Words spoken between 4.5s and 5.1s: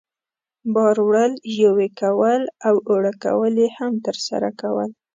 کول.